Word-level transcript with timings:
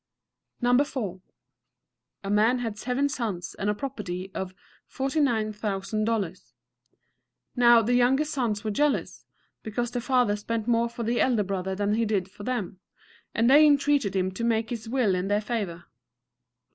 No. 0.61 0.71
IV. 0.79 1.21
A 2.23 2.29
man 2.31 2.57
had 2.57 2.75
seven 2.79 3.07
sons, 3.07 3.53
and 3.59 3.69
a 3.69 3.75
property 3.75 4.31
of 4.33 4.55
$49,000. 4.89 6.53
Now 7.55 7.83
the 7.83 7.93
younger 7.93 8.25
sons 8.25 8.63
were 8.63 8.71
jealous 8.71 9.27
because 9.61 9.91
their 9.91 10.01
father 10.01 10.35
spent 10.35 10.67
more 10.67 10.89
for 10.89 11.03
the 11.03 11.21
elder 11.21 11.43
brother 11.43 11.75
than 11.75 11.93
he 11.93 12.05
did 12.05 12.31
for 12.31 12.41
them, 12.43 12.79
and 13.35 13.47
they 13.47 13.63
entreated 13.63 14.15
him 14.15 14.31
to 14.31 14.43
make 14.43 14.71
his 14.71 14.89
will 14.89 15.13
in 15.13 15.27
their 15.27 15.39
favor. 15.39 15.83